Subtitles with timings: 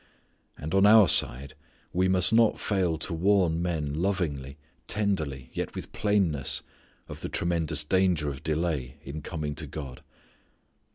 [0.57, 1.53] And on our side,
[1.93, 6.63] we must not fail to warn men lovingly, tenderly yet with plainness
[7.07, 10.01] of the tremendous danger of delay, in coming to God.